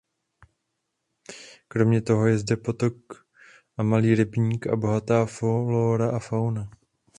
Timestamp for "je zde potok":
2.27-3.25